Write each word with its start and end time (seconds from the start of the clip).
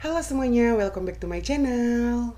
Halo 0.00 0.24
semuanya, 0.24 0.72
welcome 0.80 1.04
back 1.04 1.20
to 1.20 1.28
my 1.28 1.44
channel. 1.44 2.32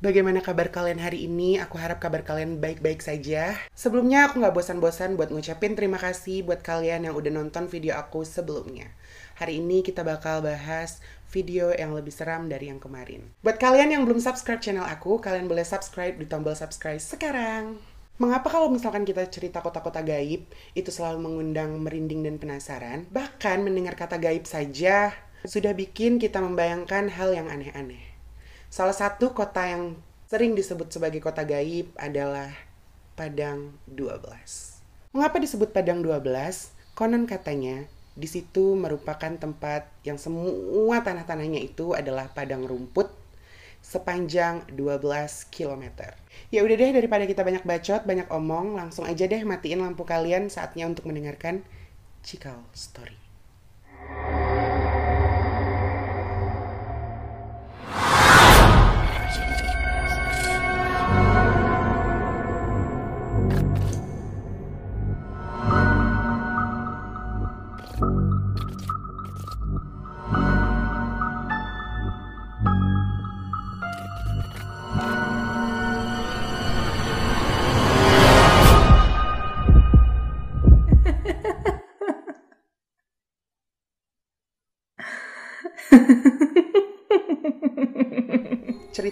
Bagaimana 0.00 0.40
kabar 0.40 0.72
kalian 0.72 0.96
hari 0.96 1.28
ini? 1.28 1.60
Aku 1.60 1.76
harap 1.76 2.00
kabar 2.00 2.24
kalian 2.24 2.64
baik-baik 2.64 3.04
saja. 3.04 3.60
Sebelumnya 3.76 4.24
aku 4.24 4.40
nggak 4.40 4.56
bosan-bosan 4.56 5.20
buat 5.20 5.28
ngucapin 5.28 5.76
terima 5.76 6.00
kasih 6.00 6.48
buat 6.48 6.64
kalian 6.64 7.04
yang 7.04 7.12
udah 7.12 7.44
nonton 7.44 7.68
video 7.68 7.92
aku 8.00 8.24
sebelumnya. 8.24 8.88
Hari 9.36 9.60
ini 9.60 9.84
kita 9.84 10.00
bakal 10.00 10.40
bahas 10.40 11.04
video 11.28 11.76
yang 11.76 11.92
lebih 11.92 12.16
seram 12.16 12.48
dari 12.48 12.72
yang 12.72 12.80
kemarin. 12.80 13.36
Buat 13.44 13.60
kalian 13.60 13.92
yang 13.92 14.08
belum 14.08 14.16
subscribe 14.16 14.64
channel 14.64 14.88
aku, 14.88 15.20
kalian 15.20 15.44
boleh 15.44 15.68
subscribe 15.68 16.16
di 16.16 16.24
tombol 16.24 16.56
subscribe 16.56 17.04
sekarang. 17.04 17.95
Mengapa 18.16 18.48
kalau 18.48 18.72
misalkan 18.72 19.04
kita 19.04 19.28
cerita 19.28 19.60
kota-kota 19.60 20.00
gaib, 20.00 20.48
itu 20.72 20.88
selalu 20.88 21.20
mengundang 21.20 21.76
merinding 21.84 22.24
dan 22.24 22.40
penasaran? 22.40 23.04
Bahkan 23.12 23.60
mendengar 23.60 23.92
kata 23.92 24.16
gaib 24.16 24.48
saja 24.48 25.12
sudah 25.44 25.76
bikin 25.76 26.16
kita 26.16 26.40
membayangkan 26.40 27.12
hal 27.12 27.36
yang 27.36 27.52
aneh-aneh. 27.52 28.00
Salah 28.72 28.96
satu 28.96 29.36
kota 29.36 29.68
yang 29.68 30.00
sering 30.32 30.56
disebut 30.56 30.88
sebagai 30.88 31.20
kota 31.20 31.44
gaib 31.44 31.92
adalah 32.00 32.56
Padang 33.20 33.76
12. 33.84 34.24
Mengapa 35.12 35.36
disebut 35.36 35.76
Padang 35.76 36.00
12? 36.00 36.24
Konon 36.96 37.28
katanya 37.28 37.84
di 38.16 38.24
situ 38.24 38.80
merupakan 38.80 39.36
tempat 39.36 39.92
yang 40.08 40.16
semua 40.16 41.04
tanah-tanahnya 41.04 41.60
itu 41.60 41.92
adalah 41.92 42.32
padang 42.32 42.64
rumput 42.64 43.12
sepanjang 43.82 44.64
12 44.72 45.02
km. 45.50 45.84
Ya 46.54 46.62
udah 46.62 46.76
deh 46.78 46.90
daripada 46.94 47.24
kita 47.26 47.42
banyak 47.42 47.64
bacot, 47.66 48.02
banyak 48.06 48.28
omong, 48.30 48.78
langsung 48.78 49.04
aja 49.04 49.26
deh 49.26 49.42
matiin 49.42 49.82
lampu 49.82 50.06
kalian 50.06 50.48
saatnya 50.48 50.86
untuk 50.86 51.10
mendengarkan 51.10 51.66
Cikal 52.22 52.62
Story. 52.74 53.25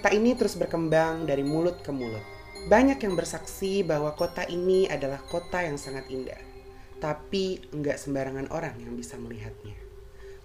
Cerita 0.04 0.20
ini 0.20 0.36
terus 0.36 0.60
berkembang 0.60 1.24
dari 1.24 1.40
mulut 1.40 1.80
ke 1.80 1.88
mulut. 1.88 2.20
Banyak 2.68 3.00
yang 3.00 3.16
bersaksi 3.16 3.80
bahwa 3.80 4.12
kota 4.12 4.44
ini 4.44 4.84
adalah 4.84 5.16
kota 5.16 5.64
yang 5.64 5.80
sangat 5.80 6.04
indah. 6.12 6.36
Tapi 7.00 7.72
enggak 7.72 7.96
sembarangan 7.96 8.52
orang 8.52 8.76
yang 8.84 8.92
bisa 9.00 9.16
melihatnya. 9.16 9.72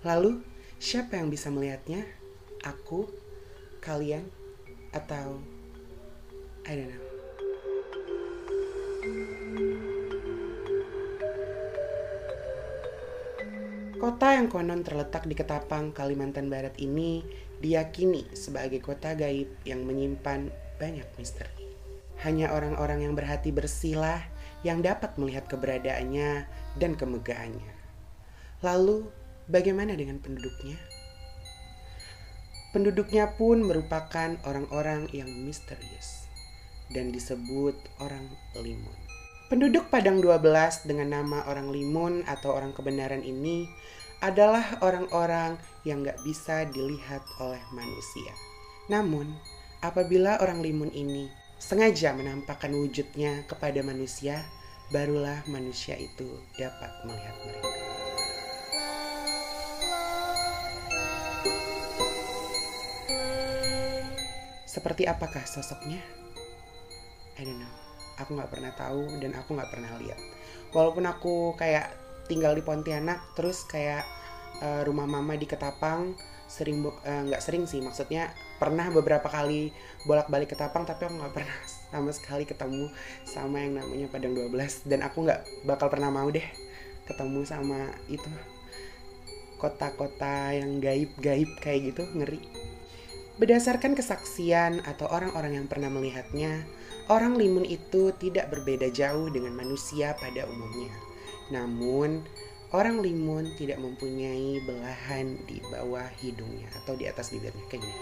Lalu, 0.07 0.39
siapa 0.80 1.19
yang 1.19 1.27
bisa 1.27 1.52
melihatnya? 1.52 2.07
Aku, 2.63 3.11
kalian, 3.83 4.31
atau 4.95 5.43
I 6.63 6.80
don't 6.80 6.95
know. 6.95 7.03
Kota 14.00 14.31
yang 14.31 14.47
konon 14.47 14.80
terletak 14.80 15.28
di 15.28 15.36
Ketapang, 15.36 15.92
Kalimantan 15.92 16.47
Barat 16.47 16.72
ini 16.80 17.19
diyakini 17.59 18.31
sebagai 18.31 18.80
kota 18.80 19.11
gaib 19.11 19.52
yang 19.67 19.83
menyimpan 19.83 20.48
banyak 20.80 21.04
misteri. 21.20 21.67
Hanya 22.23 22.55
orang-orang 22.55 23.04
yang 23.04 23.11
berhati 23.11 23.52
bersihlah 23.52 24.23
yang 24.64 24.80
dapat 24.80 25.20
melihat 25.20 25.52
keberadaannya 25.52 26.48
dan 26.80 26.95
kemegahannya. 26.95 27.76
Lalu, 28.64 29.11
bagaimana 29.52 29.99
dengan 29.99 30.23
penduduknya? 30.23 30.80
Penduduknya 32.71 33.36
pun 33.36 33.67
merupakan 33.67 34.39
orang-orang 34.48 35.11
yang 35.11 35.27
misterius 35.43 36.23
dan 36.95 37.11
disebut 37.11 37.76
orang 37.99 38.31
limun. 38.55 38.95
Penduduk 39.49 39.89
Padang 39.89 40.21
12 40.21 40.86
dengan 40.86 41.20
nama 41.20 41.42
orang 41.49 41.73
limun 41.73 42.21
atau 42.30 42.54
orang 42.54 42.70
kebenaran 42.70 43.26
ini 43.26 43.66
adalah 44.19 44.83
orang-orang 44.83 45.55
yang 45.87 46.03
gak 46.03 46.19
bisa 46.27 46.67
dilihat 46.67 47.23
oleh 47.39 47.61
manusia. 47.71 48.35
Namun, 48.91 49.31
apabila 49.80 50.43
orang 50.43 50.59
limun 50.59 50.91
ini 50.91 51.31
sengaja 51.55 52.11
menampakkan 52.11 52.71
wujudnya 52.75 53.47
kepada 53.47 53.80
manusia, 53.80 54.43
barulah 54.91 55.39
manusia 55.47 55.95
itu 55.95 56.27
dapat 56.59 56.91
melihat 57.07 57.35
mereka. 57.47 57.71
Seperti 64.67 65.07
apakah 65.07 65.43
sosoknya? 65.47 66.03
I 67.39 67.47
don't 67.47 67.55
know. 67.55 67.73
Aku 68.19 68.36
nggak 68.36 68.51
pernah 68.51 68.75
tahu 68.75 69.15
dan 69.23 69.31
aku 69.31 69.55
nggak 69.55 69.71
pernah 69.71 69.95
lihat. 69.95 70.19
Walaupun 70.75 71.07
aku 71.07 71.55
kayak 71.55 72.08
tinggal 72.30 72.54
di 72.54 72.62
Pontianak, 72.62 73.34
terus 73.34 73.66
kayak 73.66 74.06
uh, 74.62 74.86
rumah 74.86 75.10
mama 75.10 75.34
di 75.34 75.50
Ketapang, 75.50 76.14
sering 76.45 76.86
nggak 76.86 77.42
uh, 77.42 77.44
sering 77.44 77.66
sih, 77.66 77.82
maksudnya 77.82 78.30
pernah 78.62 78.88
beberapa 78.94 79.26
kali 79.26 79.73
bolak-balik 80.06 80.54
Ketapang, 80.54 80.86
tapi 80.86 81.10
aku 81.10 81.17
nggak 81.17 81.34
pernah 81.34 81.58
sama 81.92 82.14
sekali 82.14 82.45
ketemu 82.45 82.94
sama 83.26 83.66
yang 83.66 83.82
namanya 83.82 84.08
Padang 84.14 84.38
12 84.38 84.86
dan 84.86 85.02
aku 85.02 85.26
nggak 85.26 85.66
bakal 85.66 85.90
pernah 85.90 86.14
mau 86.14 86.30
deh 86.30 86.45
ketemu 87.10 87.42
sama 87.42 87.90
itu 88.06 88.30
kota-kota 89.58 90.56
yang 90.56 90.80
gaib-gaib 90.80 91.52
kayak 91.60 91.92
gitu 91.92 92.08
ngeri. 92.16 92.40
Berdasarkan 93.42 93.96
kesaksian 93.96 94.84
atau 94.84 95.08
orang-orang 95.08 95.64
yang 95.64 95.67
pernah 95.67 95.92
melihatnya, 95.92 96.64
orang 97.11 97.36
limun 97.36 97.67
itu 97.67 98.11
tidak 98.16 98.52
berbeda 98.52 98.92
jauh 98.92 99.28
dengan 99.32 99.56
manusia 99.56 100.16
pada 100.16 100.48
umumnya. 100.48 101.08
Namun, 101.49 102.21
orang 102.70 103.02
limun 103.02 103.54
tidak 103.58 103.82
mempunyai 103.82 104.61
belahan 104.61 105.37
di 105.49 105.58
bawah 105.73 106.05
hidungnya 106.21 106.70
atau 106.83 106.93
di 106.93 107.10
atas 107.10 107.33
bibirnya 107.33 107.65
kayak 107.70 107.82
gini. 107.82 107.98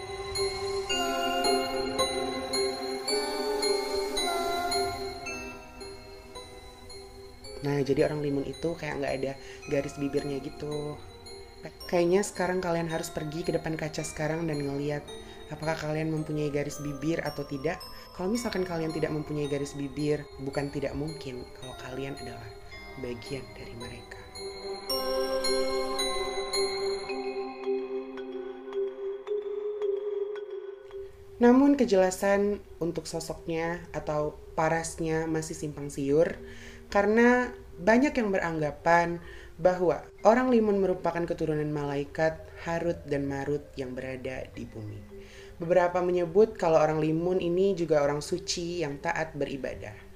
Nah, 7.58 7.82
jadi 7.82 8.06
orang 8.06 8.22
limun 8.22 8.46
itu 8.46 8.76
kayak 8.78 9.02
nggak 9.02 9.14
ada 9.18 9.32
garis 9.66 9.98
bibirnya 9.98 10.38
gitu. 10.44 10.94
Kayaknya 11.90 12.22
sekarang 12.22 12.62
kalian 12.62 12.86
harus 12.86 13.10
pergi 13.10 13.42
ke 13.42 13.50
depan 13.50 13.74
kaca 13.74 14.06
sekarang 14.06 14.46
dan 14.46 14.62
ngeliat 14.62 15.02
apakah 15.50 15.74
kalian 15.74 16.12
mempunyai 16.12 16.52
garis 16.54 16.78
bibir 16.78 17.18
atau 17.24 17.42
tidak. 17.42 17.82
Kalau 18.14 18.30
misalkan 18.30 18.62
kalian 18.62 18.94
tidak 18.94 19.10
mempunyai 19.10 19.50
garis 19.50 19.74
bibir, 19.74 20.22
bukan 20.42 20.70
tidak 20.70 20.94
mungkin 20.94 21.42
kalau 21.58 21.74
kalian 21.82 22.14
adalah 22.22 22.46
bagian 23.00 23.44
dari 23.54 23.74
mereka. 23.78 24.20
Namun 31.38 31.78
kejelasan 31.78 32.58
untuk 32.82 33.06
sosoknya 33.06 33.78
atau 33.94 34.34
parasnya 34.58 35.30
masih 35.30 35.54
simpang 35.54 35.86
siur 35.86 36.34
karena 36.90 37.54
banyak 37.78 38.10
yang 38.10 38.34
beranggapan 38.34 39.22
bahwa 39.58 40.02
orang 40.26 40.50
limun 40.50 40.82
merupakan 40.82 41.22
keturunan 41.22 41.66
malaikat 41.70 42.42
Harut 42.66 42.98
dan 43.06 43.26
Marut 43.30 43.62
yang 43.78 43.94
berada 43.94 44.50
di 44.50 44.66
bumi. 44.66 44.98
Beberapa 45.58 46.02
menyebut 46.02 46.54
kalau 46.58 46.78
orang 46.78 47.02
limun 47.02 47.38
ini 47.38 47.74
juga 47.74 48.02
orang 48.02 48.22
suci 48.22 48.82
yang 48.82 48.98
taat 49.02 49.34
beribadah. 49.34 50.07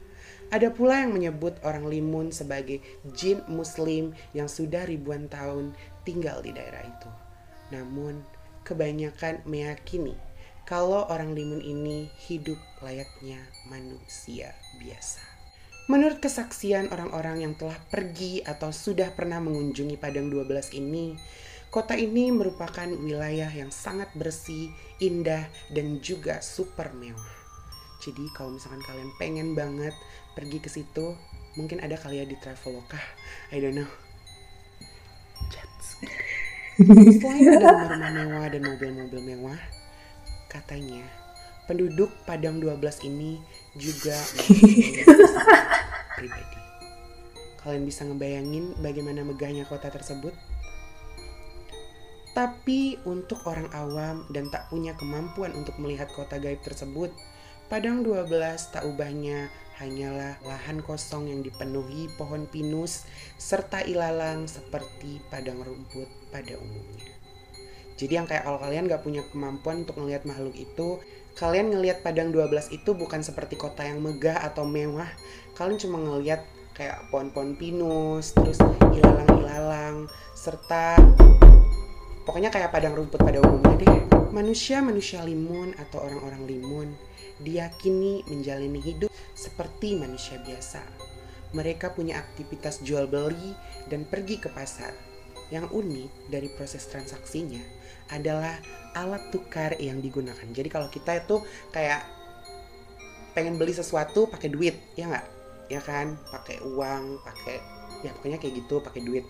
Ada 0.53 0.69
pula 0.69 1.01
yang 1.01 1.17
menyebut 1.17 1.57
orang 1.65 1.89
limun 1.89 2.29
sebagai 2.29 2.85
jin 3.17 3.41
muslim 3.49 4.13
yang 4.37 4.53
sudah 4.53 4.85
ribuan 4.85 5.25
tahun 5.33 5.73
tinggal 6.05 6.45
di 6.45 6.53
daerah 6.53 6.85
itu. 6.85 7.11
Namun, 7.73 8.21
kebanyakan 8.69 9.41
meyakini 9.49 10.13
kalau 10.63 11.09
orang 11.11 11.35
limun 11.35 11.59
ini 11.59 12.07
hidup 12.29 12.61
layaknya 12.85 13.43
manusia 13.67 14.55
biasa. 14.79 15.25
Menurut 15.91 16.23
kesaksian 16.23 16.95
orang-orang 16.95 17.43
yang 17.43 17.55
telah 17.59 17.75
pergi 17.91 18.39
atau 18.47 18.71
sudah 18.71 19.11
pernah 19.13 19.43
mengunjungi 19.43 19.99
Padang 19.99 20.31
12 20.31 20.79
ini, 20.79 21.19
kota 21.75 21.99
ini 21.99 22.31
merupakan 22.31 22.87
wilayah 22.87 23.51
yang 23.51 23.75
sangat 23.75 24.07
bersih, 24.15 24.71
indah, 25.03 25.51
dan 25.75 25.99
juga 25.99 26.39
super 26.39 26.95
mewah. 26.95 27.42
Jadi 28.03 28.27
kalau 28.35 28.59
misalkan 28.59 28.83
kalian 28.83 29.11
pengen 29.17 29.55
banget 29.55 29.95
pergi 30.35 30.59
ke 30.59 30.67
situ, 30.67 31.15
Mungkin 31.53 31.85
ada 31.85 32.01
kali 32.01 32.17
ya 32.17 32.25
di 32.25 32.33
Traveloka. 32.41 32.97
I 33.53 33.61
don't 33.61 33.77
know. 33.77 33.89
Selain 37.21 37.45
ada 37.45 37.69
rumah-rumah 37.69 38.11
mewah 38.17 38.47
dan 38.49 38.63
mobil-mobil 38.65 39.21
mewah, 39.21 39.61
katanya 40.49 41.05
penduduk 41.69 42.09
Padang 42.25 42.57
12 42.65 42.81
ini 43.13 43.37
juga 43.77 44.17
pribadi. 46.17 46.59
Kalian 47.61 47.85
bisa 47.85 48.09
ngebayangin 48.09 48.81
bagaimana 48.81 49.21
megahnya 49.21 49.69
kota 49.69 49.93
tersebut? 49.93 50.33
Tapi 52.33 52.97
untuk 53.05 53.45
orang 53.45 53.69
awam 53.77 54.25
dan 54.33 54.49
tak 54.49 54.73
punya 54.73 54.97
kemampuan 54.97 55.53
untuk 55.53 55.77
melihat 55.77 56.09
kota 56.17 56.41
gaib 56.41 56.65
tersebut, 56.65 57.13
Padang 57.73 58.05
12 58.05 58.29
tak 58.69 58.85
ubahnya 58.85 59.49
hanyalah 59.81 60.37
lahan 60.45 60.85
kosong 60.85 61.33
yang 61.33 61.41
dipenuhi 61.41 62.05
pohon 62.21 62.45
pinus 62.45 63.09
serta 63.41 63.81
ilalang 63.89 64.45
seperti 64.45 65.25
padang 65.33 65.65
rumput 65.65 66.05
pada 66.29 66.53
umumnya. 66.61 67.09
Jadi 67.97 68.13
yang 68.13 68.29
kayak 68.29 68.45
kalau 68.45 68.61
kalian 68.61 68.93
gak 68.93 69.01
punya 69.01 69.25
kemampuan 69.33 69.89
untuk 69.89 70.05
melihat 70.05 70.29
makhluk 70.29 70.53
itu, 70.53 71.01
kalian 71.33 71.73
ngelihat 71.73 72.05
Padang 72.05 72.29
12 72.29 72.77
itu 72.77 72.93
bukan 72.93 73.25
seperti 73.25 73.57
kota 73.57 73.89
yang 73.89 74.05
megah 74.05 74.37
atau 74.53 74.69
mewah. 74.69 75.09
Kalian 75.57 75.81
cuma 75.81 75.97
ngelihat 75.97 76.45
kayak 76.77 77.09
pohon-pohon 77.09 77.57
pinus, 77.57 78.37
terus 78.37 78.61
ilalang-ilalang, 78.93 80.13
serta 80.37 81.01
pokoknya 82.23 82.51
kayak 82.55 82.71
padang 82.71 82.95
rumput 82.95 83.21
pada 83.23 83.43
umumnya 83.43 83.75
deh. 83.79 83.95
Manusia-manusia 84.33 85.21
limun 85.29 85.77
atau 85.77 86.01
orang-orang 86.01 86.43
limun 86.49 86.89
diyakini 87.43 88.25
menjalani 88.31 88.81
hidup 88.81 89.11
seperti 89.37 89.99
manusia 89.99 90.41
biasa. 90.41 90.81
Mereka 91.53 91.93
punya 91.93 92.17
aktivitas 92.17 92.81
jual 92.81 93.05
beli 93.05 93.53
dan 93.93 94.09
pergi 94.09 94.41
ke 94.41 94.49
pasar. 94.49 94.97
Yang 95.53 95.69
unik 95.69 96.33
dari 96.33 96.49
proses 96.57 96.89
transaksinya 96.89 97.61
adalah 98.09 98.57
alat 98.97 99.29
tukar 99.29 99.77
yang 99.77 100.01
digunakan. 100.01 100.49
Jadi 100.49 100.69
kalau 100.73 100.89
kita 100.89 101.21
itu 101.21 101.45
kayak 101.69 102.09
pengen 103.37 103.61
beli 103.61 103.77
sesuatu 103.77 104.33
pakai 104.33 104.49
duit, 104.49 104.81
ya 104.97 105.13
nggak? 105.13 105.27
Ya 105.69 105.81
kan? 105.85 106.17
Pakai 106.33 106.57
uang, 106.65 107.21
pakai 107.21 107.61
ya 108.01 108.17
pokoknya 108.17 108.41
kayak 108.41 108.65
gitu, 108.65 108.81
pakai 108.81 109.01
duit. 109.05 109.25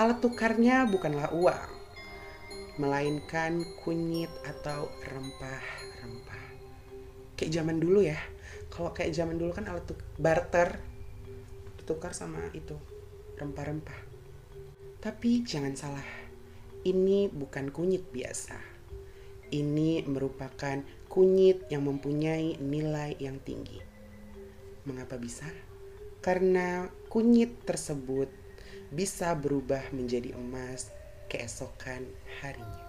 Alat 0.00 0.24
tukarnya 0.24 0.88
bukanlah 0.88 1.28
uang, 1.36 1.68
melainkan 2.76 3.64
kunyit 3.80 4.28
atau 4.44 4.92
rempah-rempah. 5.08 6.44
Kayak 7.36 7.52
zaman 7.52 7.80
dulu 7.80 8.04
ya. 8.04 8.20
Kalau 8.68 8.92
kayak 8.92 9.16
zaman 9.16 9.40
dulu 9.40 9.56
kan 9.56 9.68
alat 9.68 9.88
barter 10.20 10.76
ditukar 11.80 12.12
sama 12.12 12.52
itu 12.52 12.76
rempah-rempah. 13.40 14.00
Tapi 15.00 15.44
jangan 15.46 15.72
salah 15.76 16.08
ini 16.84 17.26
bukan 17.32 17.72
kunyit 17.72 18.06
biasa. 18.12 18.58
Ini 19.46 20.04
merupakan 20.06 20.82
kunyit 21.06 21.70
yang 21.70 21.86
mempunyai 21.86 22.58
nilai 22.58 23.14
yang 23.22 23.38
tinggi. 23.40 23.78
Mengapa 24.86 25.16
bisa? 25.18 25.46
Karena 26.18 26.90
kunyit 27.06 27.62
tersebut 27.62 28.26
bisa 28.90 29.34
berubah 29.34 29.82
menjadi 29.94 30.34
emas 30.34 30.95
keesokan 31.28 32.06
harinya 32.42 32.86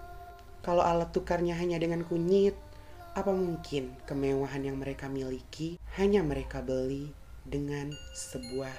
kalau 0.62 0.82
alat 0.84 1.10
tukarnya 1.14 1.56
hanya 1.56 1.80
dengan 1.80 2.04
kunyit 2.04 2.54
apa 3.18 3.34
mungkin 3.34 3.98
kemewahan 4.06 4.62
yang 4.62 4.78
mereka 4.78 5.10
miliki 5.10 5.80
hanya 5.98 6.22
mereka 6.22 6.62
beli 6.62 7.10
dengan 7.42 7.90
sebuah 8.14 8.74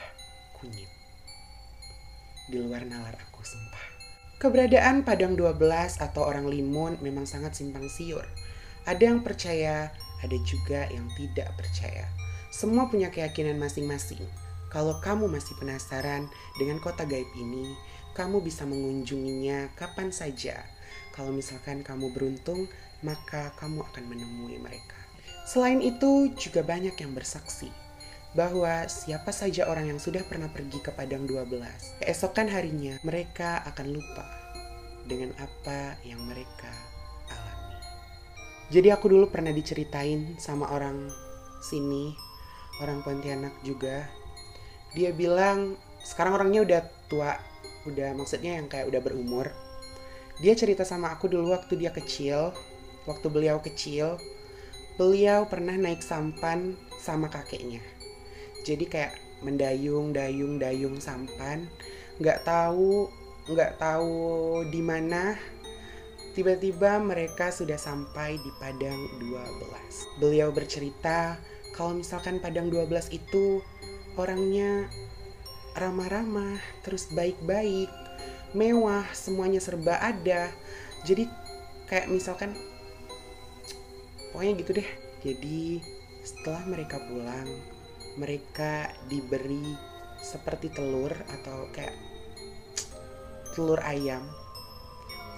kunyit? 0.55 0.87
Di 2.47 2.61
luar 2.61 2.85
nalar 2.85 3.17
aku 3.19 3.41
sumpah. 3.43 3.85
Keberadaan 4.39 5.03
Padang 5.03 5.35
12 5.35 5.99
atau 5.99 6.23
orang 6.23 6.47
limun 6.47 6.95
memang 7.03 7.27
sangat 7.27 7.59
simpang 7.59 7.83
siur. 7.91 8.23
Ada 8.87 9.11
yang 9.11 9.19
percaya, 9.19 9.91
ada 10.23 10.37
juga 10.47 10.87
yang 10.87 11.11
tidak 11.19 11.51
percaya. 11.59 12.07
Semua 12.47 12.87
punya 12.87 13.11
keyakinan 13.11 13.59
masing-masing. 13.59 14.23
Kalau 14.71 15.03
kamu 15.03 15.27
masih 15.27 15.57
penasaran 15.59 16.31
dengan 16.55 16.79
kota 16.79 17.03
gaib 17.03 17.27
ini, 17.35 17.75
kamu 18.19 18.43
bisa 18.43 18.67
mengunjunginya 18.67 19.71
kapan 19.79 20.11
saja. 20.11 20.59
Kalau 21.15 21.31
misalkan 21.31 21.87
kamu 21.87 22.11
beruntung, 22.11 22.67
maka 22.99 23.55
kamu 23.55 23.79
akan 23.87 24.03
menemui 24.11 24.59
mereka. 24.59 24.99
Selain 25.47 25.79
itu, 25.79 26.35
juga 26.35 26.59
banyak 26.67 26.99
yang 26.99 27.15
bersaksi 27.15 27.71
bahwa 28.35 28.85
siapa 28.85 29.33
saja 29.33 29.65
orang 29.65 29.95
yang 29.95 29.99
sudah 30.03 30.21
pernah 30.27 30.51
pergi 30.51 30.83
ke 30.83 30.91
Padang 30.93 31.25
12, 31.25 32.03
keesokan 32.03 32.51
harinya 32.51 32.99
mereka 33.01 33.63
akan 33.65 33.87
lupa 33.89 34.21
dengan 35.09 35.33
apa 35.41 35.97
yang 36.05 36.21
mereka 36.29 36.69
alami. 37.33 37.79
Jadi 38.69 38.93
aku 38.93 39.09
dulu 39.09 39.33
pernah 39.33 39.49
diceritain 39.49 40.37
sama 40.37 40.69
orang 40.69 41.09
sini, 41.65 42.13
orang 42.85 43.01
Pontianak 43.01 43.57
juga. 43.65 44.05
Dia 44.93 45.09
bilang 45.09 45.73
sekarang 46.05 46.37
orangnya 46.37 46.61
udah 46.61 46.81
tua, 47.09 47.33
udah 47.87 48.15
maksudnya 48.15 48.59
yang 48.59 48.67
kayak 48.67 48.89
udah 48.91 49.01
berumur. 49.03 49.47
Dia 50.39 50.55
cerita 50.55 50.87
sama 50.87 51.11
aku 51.11 51.27
dulu 51.27 51.51
waktu 51.51 51.75
dia 51.75 51.91
kecil, 51.91 52.55
waktu 53.03 53.27
beliau 53.27 53.59
kecil, 53.59 54.15
beliau 54.95 55.47
pernah 55.47 55.75
naik 55.75 55.99
sampan 56.03 56.75
sama 56.99 57.27
kakeknya. 57.27 57.83
Jadi 58.63 58.87
kayak 58.87 59.15
mendayung, 59.43 60.11
dayung, 60.11 60.59
dayung 60.59 60.99
sampan, 60.99 61.67
nggak 62.19 62.43
tahu, 62.43 63.07
nggak 63.47 63.79
tahu 63.79 64.63
di 64.67 64.81
mana. 64.83 65.35
Tiba-tiba 66.35 67.03
mereka 67.03 67.51
sudah 67.51 67.75
sampai 67.75 68.39
di 68.39 68.51
Padang 68.61 68.99
12. 69.19 70.23
Beliau 70.23 70.55
bercerita 70.55 71.35
kalau 71.75 71.99
misalkan 71.99 72.39
Padang 72.39 72.71
12 72.71 73.11
itu 73.11 73.59
orangnya 74.15 74.87
ramah-ramah, 75.77 76.57
terus 76.81 77.09
baik-baik, 77.13 77.89
mewah, 78.53 79.05
semuanya 79.13 79.61
serba 79.61 79.99
ada. 80.01 80.49
Jadi 81.05 81.29
kayak 81.89 82.09
misalkan 82.09 82.53
pokoknya 84.31 84.53
gitu 84.61 84.71
deh. 84.77 84.89
Jadi 85.19 85.81
setelah 86.23 86.63
mereka 86.67 87.01
pulang 87.09 87.47
mereka 88.19 88.91
diberi 89.07 89.63
seperti 90.19 90.67
telur 90.75 91.11
atau 91.11 91.71
kayak 91.71 91.95
telur 93.55 93.79
ayam. 93.83 94.23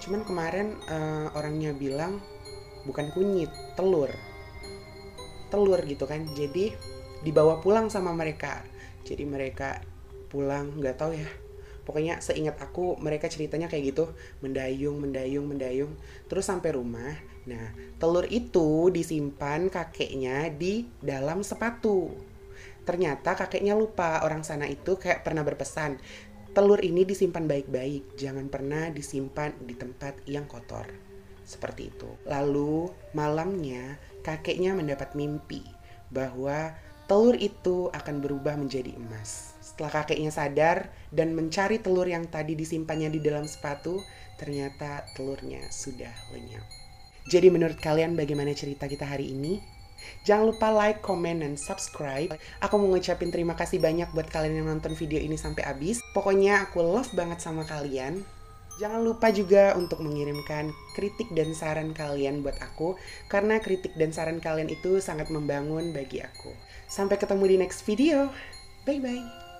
Cuman 0.02 0.26
kemarin 0.26 0.74
uh, 0.90 1.30
orangnya 1.38 1.70
bilang 1.70 2.18
bukan 2.82 3.14
kunyit 3.14 3.50
telur. 3.78 4.10
Telur 5.50 5.78
gitu 5.86 6.08
kan. 6.08 6.26
Jadi 6.34 6.74
dibawa 7.22 7.62
pulang 7.62 7.86
sama 7.86 8.10
mereka. 8.10 8.66
Jadi 9.06 9.22
mereka 9.26 9.78
pulang 10.32 10.72
nggak 10.80 10.96
tahu 10.96 11.12
ya 11.12 11.28
pokoknya 11.84 12.24
seingat 12.24 12.56
aku 12.62 12.96
mereka 12.96 13.28
ceritanya 13.28 13.68
kayak 13.68 13.92
gitu 13.92 14.08
mendayung 14.40 14.96
mendayung 14.96 15.44
mendayung 15.44 15.92
terus 16.30 16.48
sampai 16.48 16.72
rumah 16.72 17.12
Nah, 17.42 17.74
telur 17.98 18.26
itu 18.30 18.90
disimpan 18.94 19.66
kakeknya 19.66 20.46
di 20.54 20.86
dalam 21.02 21.42
sepatu. 21.42 22.14
Ternyata 22.86 23.34
kakeknya 23.34 23.74
lupa 23.74 24.22
orang 24.22 24.46
sana 24.46 24.66
itu 24.70 24.94
kayak 24.94 25.26
pernah 25.26 25.42
berpesan, 25.42 25.98
telur 26.54 26.78
ini 26.82 27.02
disimpan 27.02 27.46
baik-baik, 27.46 28.14
jangan 28.14 28.46
pernah 28.46 28.90
disimpan 28.94 29.54
di 29.62 29.74
tempat 29.74 30.22
yang 30.26 30.46
kotor. 30.46 30.86
Seperti 31.42 31.90
itu. 31.90 32.10
Lalu 32.26 32.90
malamnya 33.14 33.98
kakeknya 34.22 34.78
mendapat 34.78 35.18
mimpi 35.18 35.66
bahwa 36.14 36.78
telur 37.10 37.34
itu 37.34 37.90
akan 37.90 38.22
berubah 38.22 38.54
menjadi 38.54 38.94
emas. 38.94 39.51
Setelah 39.72 40.04
kakeknya 40.04 40.28
sadar 40.28 40.92
dan 41.08 41.32
mencari 41.32 41.80
telur 41.80 42.04
yang 42.04 42.28
tadi 42.28 42.52
disimpannya 42.52 43.08
di 43.08 43.24
dalam 43.24 43.48
sepatu, 43.48 44.04
ternyata 44.36 45.08
telurnya 45.16 45.64
sudah 45.72 46.12
lenyap. 46.36 46.60
Jadi 47.32 47.48
menurut 47.48 47.80
kalian 47.80 48.12
bagaimana 48.12 48.52
cerita 48.52 48.84
kita 48.84 49.08
hari 49.08 49.32
ini? 49.32 49.64
Jangan 50.28 50.52
lupa 50.52 50.68
like, 50.68 51.00
comment, 51.00 51.40
dan 51.40 51.56
subscribe. 51.56 52.36
Aku 52.60 52.74
mau 52.76 52.92
ngucapin 52.92 53.32
terima 53.32 53.56
kasih 53.56 53.80
banyak 53.80 54.12
buat 54.12 54.28
kalian 54.28 54.60
yang 54.60 54.68
nonton 54.68 54.92
video 54.92 55.16
ini 55.16 55.40
sampai 55.40 55.64
habis. 55.64 56.04
Pokoknya 56.12 56.68
aku 56.68 56.84
love 56.84 57.08
banget 57.16 57.40
sama 57.40 57.64
kalian. 57.64 58.20
Jangan 58.76 59.00
lupa 59.00 59.32
juga 59.32 59.72
untuk 59.78 60.04
mengirimkan 60.04 60.74
kritik 60.98 61.32
dan 61.32 61.56
saran 61.56 61.96
kalian 61.96 62.44
buat 62.44 62.58
aku, 62.60 62.98
karena 63.30 63.56
kritik 63.62 63.96
dan 63.96 64.10
saran 64.12 64.42
kalian 64.42 64.68
itu 64.68 64.98
sangat 64.98 65.32
membangun 65.32 65.96
bagi 65.96 66.20
aku. 66.20 66.52
Sampai 66.90 67.16
ketemu 67.16 67.44
di 67.46 67.56
next 67.62 67.86
video. 67.88 68.28
Bye-bye. 68.82 69.12
hariannya 69.22 69.51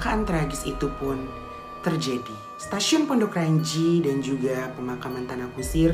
kecelakaan 0.00 0.24
tragis 0.24 0.64
itu 0.64 0.88
pun 0.96 1.28
terjadi. 1.84 2.32
Stasiun 2.56 3.04
Pondok 3.04 3.36
Ranji 3.36 4.00
dan 4.00 4.24
juga 4.24 4.72
pemakaman 4.72 5.28
Tanah 5.28 5.52
Kusir 5.52 5.92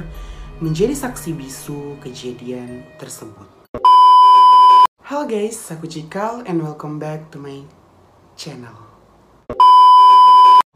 menjadi 0.62 0.94
saksi 0.94 1.34
bisu 1.34 1.98
kejadian 1.98 2.86
tersebut. 3.02 3.66
Halo 5.02 5.26
guys, 5.26 5.58
aku 5.74 5.90
Cikal 5.90 6.46
and 6.46 6.62
welcome 6.62 7.02
back 7.02 7.34
to 7.34 7.42
my 7.42 7.66
channel. 8.38 8.78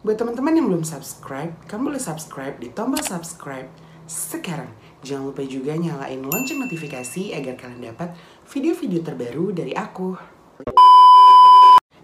Buat 0.02 0.18
teman-teman 0.18 0.58
yang 0.58 0.66
belum 0.66 0.82
subscribe, 0.82 1.54
kamu 1.70 1.94
boleh 1.94 2.02
subscribe 2.02 2.58
di 2.58 2.74
tombol 2.74 2.98
subscribe 2.98 3.70
sekarang. 4.10 4.74
Jangan 5.06 5.30
lupa 5.30 5.46
juga 5.46 5.78
nyalain 5.78 6.18
lonceng 6.18 6.66
notifikasi 6.66 7.30
agar 7.38 7.54
kalian 7.54 7.94
dapat 7.94 8.10
video-video 8.50 9.06
terbaru 9.06 9.54
dari 9.54 9.70
aku. 9.70 10.39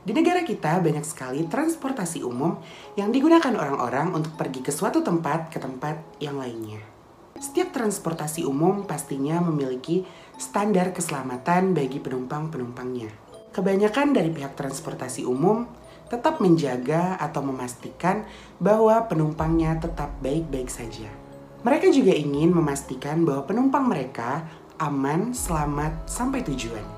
Di 0.06 0.14
negara 0.14 0.46
kita 0.46 0.78
banyak 0.78 1.02
sekali 1.02 1.50
transportasi 1.50 2.22
umum 2.22 2.62
yang 2.94 3.10
digunakan 3.10 3.50
orang-orang 3.50 4.14
untuk 4.14 4.38
pergi 4.38 4.62
ke 4.62 4.70
suatu 4.70 5.02
tempat 5.02 5.50
ke 5.50 5.58
tempat 5.58 5.98
yang 6.22 6.38
lainnya. 6.38 6.78
Setiap 7.34 7.74
transportasi 7.74 8.46
umum 8.46 8.86
pastinya 8.86 9.42
memiliki 9.42 10.06
standar 10.38 10.94
keselamatan 10.94 11.74
bagi 11.74 11.98
penumpang-penumpangnya. 11.98 13.10
Kebanyakan 13.50 14.14
dari 14.14 14.30
pihak 14.30 14.54
transportasi 14.54 15.26
umum 15.26 15.66
tetap 16.06 16.38
menjaga 16.38 17.18
atau 17.18 17.42
memastikan 17.42 18.22
bahwa 18.62 19.10
penumpangnya 19.10 19.74
tetap 19.82 20.14
baik-baik 20.22 20.70
saja. 20.70 21.10
Mereka 21.66 21.90
juga 21.90 22.14
ingin 22.14 22.54
memastikan 22.54 23.26
bahwa 23.26 23.42
penumpang 23.42 23.90
mereka 23.90 24.46
aman, 24.78 25.34
selamat, 25.34 26.06
sampai 26.06 26.46
tujuan. 26.46 26.95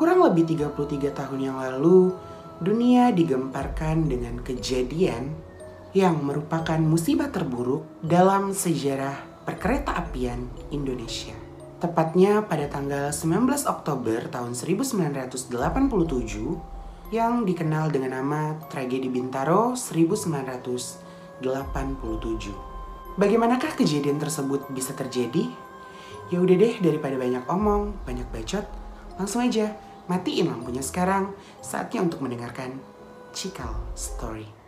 Kurang 0.00 0.24
lebih 0.24 0.48
33 0.56 1.12
tahun 1.12 1.40
yang 1.44 1.60
lalu, 1.60 2.16
dunia 2.56 3.12
digemparkan 3.12 4.08
dengan 4.08 4.40
kejadian 4.40 5.36
yang 5.92 6.24
merupakan 6.24 6.80
musibah 6.80 7.28
terburuk 7.28 7.84
dalam 8.00 8.56
sejarah 8.56 9.44
perkereta 9.44 9.92
apian 10.00 10.48
Indonesia. 10.72 11.36
Tepatnya 11.84 12.48
pada 12.48 12.64
tanggal 12.72 13.12
19 13.12 13.68
Oktober 13.68 14.24
tahun 14.32 14.56
1987, 14.56 15.52
yang 17.12 17.44
dikenal 17.44 17.92
dengan 17.92 18.24
nama 18.24 18.56
Tragedi 18.72 19.12
Bintaro 19.12 19.76
1987. 19.76 21.44
Bagaimanakah 23.20 23.76
kejadian 23.76 24.16
tersebut 24.16 24.64
bisa 24.72 24.96
terjadi? 24.96 25.44
Ya 26.32 26.40
udah 26.40 26.56
deh 26.56 26.80
daripada 26.80 27.20
banyak 27.20 27.44
omong, 27.52 28.00
banyak 28.08 28.24
bacot, 28.32 28.64
langsung 29.20 29.44
aja 29.44 29.89
matiin 30.10 30.50
lampunya 30.50 30.82
sekarang. 30.82 31.30
Saatnya 31.62 32.02
untuk 32.02 32.26
mendengarkan 32.26 32.82
Cikal 33.30 33.70
Story. 33.94 34.59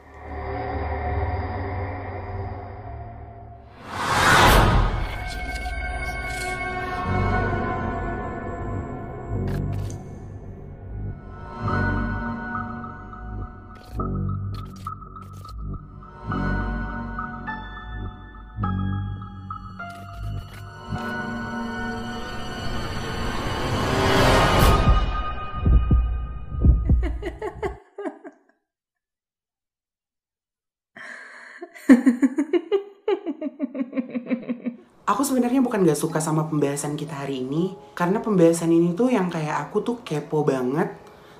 Aku 35.22 35.38
sebenarnya 35.38 35.62
bukan 35.62 35.86
gak 35.86 36.02
suka 36.02 36.18
sama 36.18 36.50
pembahasan 36.50 36.98
kita 36.98 37.14
hari 37.14 37.46
ini 37.46 37.78
karena 37.94 38.18
pembahasan 38.18 38.74
ini 38.74 38.90
tuh 38.90 39.06
yang 39.06 39.30
kayak 39.30 39.54
aku 39.54 39.78
tuh 39.78 40.02
kepo 40.02 40.42
banget 40.42 40.90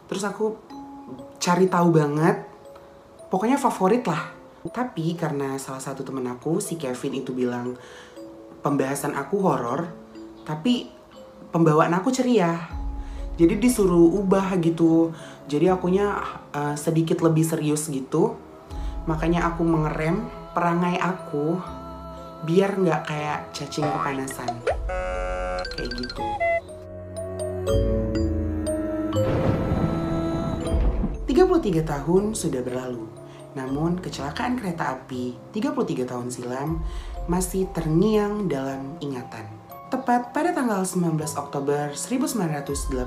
terus 0.07 0.23
aku 0.23 0.55
cari 1.43 1.67
tahu 1.67 1.91
banget. 1.91 2.47
Pokoknya 3.27 3.59
favorit 3.59 4.07
lah. 4.07 4.31
Tapi 4.71 5.19
karena 5.19 5.59
salah 5.59 5.83
satu 5.83 6.07
temen 6.07 6.23
aku 6.31 6.63
si 6.63 6.79
Kevin 6.79 7.27
itu 7.27 7.35
bilang 7.35 7.75
pembahasan 8.63 9.19
aku 9.19 9.43
horor 9.43 9.91
tapi 10.47 10.87
pembawaan 11.51 11.99
aku 11.99 12.15
ceria. 12.15 12.71
Jadi 13.35 13.59
disuruh 13.59 14.15
ubah 14.15 14.63
gitu. 14.63 15.11
Jadi 15.51 15.67
akunya 15.67 16.23
uh, 16.55 16.79
sedikit 16.79 17.19
lebih 17.19 17.43
serius 17.43 17.91
gitu. 17.91 18.39
Makanya 19.11 19.51
aku 19.51 19.67
mengerem 19.67 20.23
perangai 20.55 21.03
aku 21.03 21.82
biar 22.43 22.75
nggak 22.75 23.03
kayak 23.07 23.41
cacing 23.55 23.87
kepanasan. 23.87 24.51
Kayak 25.79 25.91
gitu. 25.95 26.23
33 31.33 31.87
tahun 31.87 32.35
sudah 32.35 32.61
berlalu. 32.67 33.07
Namun 33.55 34.01
kecelakaan 34.03 34.59
kereta 34.59 34.99
api 34.99 35.39
33 35.55 36.05
tahun 36.09 36.29
silam 36.29 36.83
masih 37.31 37.71
terngiang 37.71 38.51
dalam 38.51 38.99
ingatan. 38.99 39.47
Tepat 39.93 40.33
pada 40.33 40.51
tanggal 40.57 40.83
19 40.83 41.21
Oktober 41.37 41.93
1987 41.95 42.99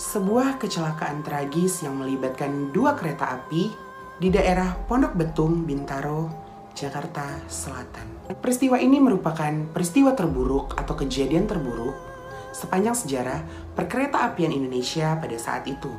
sebuah 0.00 0.56
kecelakaan 0.56 1.20
tragis 1.20 1.84
yang 1.84 2.00
melibatkan 2.00 2.72
dua 2.72 2.96
kereta 2.96 3.36
api 3.36 3.68
di 4.16 4.32
daerah 4.32 4.72
Pondok 4.88 5.12
Betung, 5.12 5.68
Bintaro, 5.68 6.49
Jakarta 6.74 7.42
Selatan. 7.50 8.32
Peristiwa 8.38 8.78
ini 8.78 9.02
merupakan 9.02 9.52
peristiwa 9.74 10.14
terburuk 10.14 10.78
atau 10.78 10.94
kejadian 10.94 11.50
terburuk 11.50 12.10
sepanjang 12.50 12.94
sejarah 12.94 13.40
perkereta 13.78 14.26
apian 14.26 14.50
Indonesia 14.50 15.16
pada 15.18 15.36
saat 15.38 15.66
itu. 15.70 15.90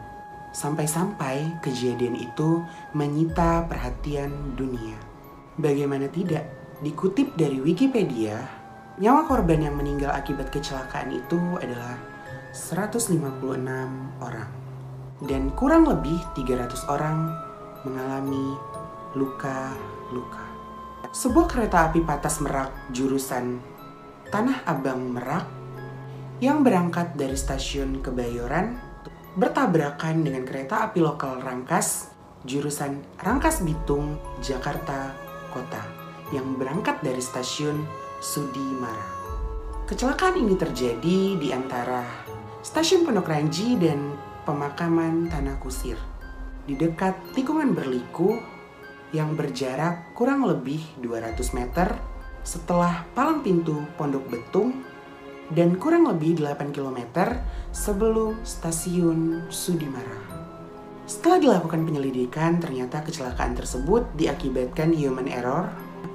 Sampai-sampai 0.51 1.63
kejadian 1.63 2.19
itu 2.19 2.59
menyita 2.91 3.63
perhatian 3.71 4.59
dunia. 4.59 4.99
Bagaimana 5.55 6.11
tidak? 6.11 6.43
Dikutip 6.83 7.39
dari 7.39 7.61
Wikipedia, 7.63 8.35
nyawa 8.99 9.23
korban 9.31 9.63
yang 9.63 9.79
meninggal 9.79 10.11
akibat 10.11 10.51
kecelakaan 10.51 11.15
itu 11.15 11.39
adalah 11.63 11.95
156 12.51 13.23
orang. 14.19 14.51
Dan 15.23 15.53
kurang 15.55 15.87
lebih 15.87 16.19
300 16.35 16.83
orang 16.91 17.31
mengalami 17.87 18.57
luka-luka. 19.15 20.50
Sebuah 21.11 21.43
kereta 21.43 21.91
api 21.91 22.07
Patas 22.07 22.39
Merak 22.39 22.87
jurusan 22.95 23.59
Tanah 24.31 24.63
Abang 24.63 25.11
Merak 25.11 25.43
yang 26.39 26.63
berangkat 26.63 27.19
dari 27.19 27.35
stasiun 27.35 27.99
Kebayoran 27.99 28.79
bertabrakan 29.35 30.23
dengan 30.23 30.47
kereta 30.47 30.87
api 30.87 31.03
lokal 31.03 31.43
Rangkas 31.43 32.15
jurusan 32.47 33.03
Rangkas 33.19 33.59
Bitung, 33.59 34.15
Jakarta 34.39 35.11
Kota 35.51 35.83
yang 36.31 36.55
berangkat 36.55 37.03
dari 37.03 37.19
stasiun 37.19 37.83
Sudimara. 38.23 39.11
Kecelakaan 39.91 40.39
ini 40.39 40.55
terjadi 40.55 41.35
di 41.35 41.51
antara 41.51 42.07
stasiun 42.63 43.03
Pondok 43.03 43.27
Ranji 43.27 43.75
dan 43.75 44.15
pemakaman 44.47 45.27
Tanah 45.27 45.59
Kusir 45.59 45.99
di 46.63 46.79
dekat 46.79 47.35
tikungan 47.35 47.75
berliku 47.75 48.60
yang 49.11 49.35
berjarak 49.35 50.15
kurang 50.15 50.47
lebih 50.47 50.79
200 51.03 51.35
meter 51.55 51.95
setelah 52.41 53.05
palang 53.13 53.45
pintu 53.45 53.85
Pondok 53.99 54.25
Betung 54.31 54.81
dan 55.51 55.75
kurang 55.75 56.07
lebih 56.07 56.39
8 56.39 56.71
km 56.71 56.99
sebelum 57.75 58.39
stasiun 58.41 59.51
Sudimara. 59.51 60.31
Setelah 61.03 61.43
dilakukan 61.43 61.83
penyelidikan, 61.83 62.63
ternyata 62.63 63.03
kecelakaan 63.03 63.51
tersebut 63.51 64.07
diakibatkan 64.15 64.95
human 64.95 65.27
error 65.27 65.67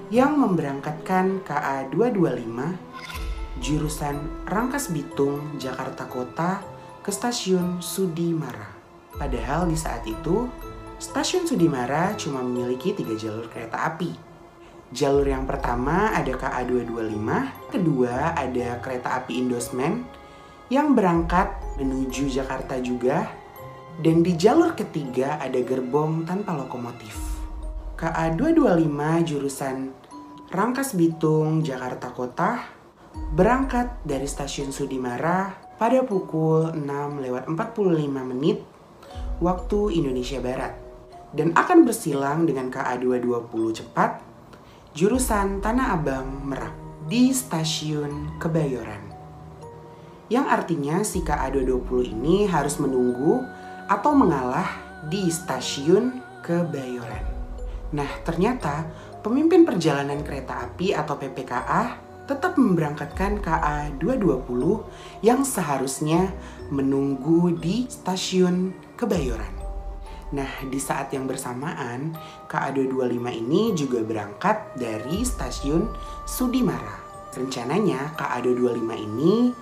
yang 0.09 0.41
memberangkatkan 0.41 1.45
KA 1.45 1.85
225 1.93 3.61
jurusan 3.61 4.47
Rangkas 4.49 4.89
Bitung, 4.93 5.61
Jakarta 5.61 6.09
Kota 6.09 6.65
ke 7.05 7.13
stasiun 7.13 7.85
Sudimara. 7.85 8.73
Padahal 9.17 9.69
di 9.69 9.77
saat 9.77 10.05
itu 10.09 10.49
Stasiun 10.97 11.45
Sudimara 11.45 12.17
cuma 12.17 12.41
memiliki 12.41 12.97
tiga 12.97 13.13
jalur 13.21 13.53
kereta 13.53 13.85
api. 13.85 14.17
Jalur 14.97 15.29
yang 15.29 15.45
pertama 15.45 16.09
ada 16.17 16.33
KA 16.33 16.65
225, 16.65 17.69
kedua 17.69 18.33
ada 18.33 18.81
kereta 18.81 19.21
api 19.21 19.45
Indosmen 19.45 20.09
yang 20.73 20.97
berangkat 20.97 21.53
menuju 21.77 22.33
Jakarta 22.33 22.81
juga, 22.81 23.29
dan 24.01 24.25
di 24.25 24.41
jalur 24.41 24.73
ketiga 24.73 25.37
ada 25.37 25.61
gerbong 25.61 26.25
tanpa 26.25 26.57
lokomotif. 26.57 27.13
KA 28.01 28.33
225 28.33 29.29
jurusan 29.29 29.93
Rangkas 30.49 30.97
Bitung, 30.97 31.61
Jakarta 31.61 32.09
Kota 32.09 32.65
berangkat 33.37 34.01
dari 34.01 34.25
stasiun 34.25 34.73
Sudimara 34.73 35.53
pada 35.77 36.01
pukul 36.09 36.73
6 36.73 37.21
lewat 37.21 37.53
45 37.53 38.33
menit 38.33 38.65
waktu 39.45 40.01
Indonesia 40.01 40.41
Barat 40.41 40.86
dan 41.37 41.53
akan 41.53 41.85
bersilang 41.85 42.49
dengan 42.49 42.73
KA 42.73 42.97
220 42.97 43.85
cepat 43.85 44.25
jurusan 44.97 45.61
Tanah 45.61 46.01
Abang 46.01 46.49
Merak 46.49 46.73
di 47.05 47.29
stasiun 47.31 48.41
Kebayoran. 48.41 49.05
Yang 50.33 50.47
artinya 50.49 50.97
si 51.07 51.23
KA 51.23 51.53
220 51.53 52.17
ini 52.17 52.49
harus 52.49 52.81
menunggu 52.83 53.45
atau 53.87 54.13
mengalah 54.17 54.67
di 55.07 55.31
stasiun 55.31 56.25
Kebayoran. 56.43 57.23
Nah, 57.95 58.11
ternyata 58.27 58.89
pemimpin 59.23 59.63
perjalanan 59.63 60.25
kereta 60.27 60.67
api 60.67 60.97
atau 60.97 61.15
PPKA 61.15 62.03
tetap 62.27 62.59
memberangkatkan 62.59 63.39
KA 63.39 63.95
220 64.03 65.23
yang 65.23 65.47
seharusnya 65.47 66.35
menunggu 66.75 67.55
di 67.55 67.87
stasiun 67.87 68.75
Kebayoran. 68.99 69.56
Nah, 70.35 70.51
di 70.67 70.83
saat 70.83 71.15
yang 71.15 71.31
bersamaan, 71.31 72.11
KA225 72.51 73.27
ini 73.31 73.71
juga 73.79 74.03
berangkat 74.03 74.75
dari 74.75 75.23
stasiun 75.23 75.87
Sudimara. 76.27 76.99
Rencananya 77.31 78.19
KA225 78.19 78.91
ini 78.99 79.55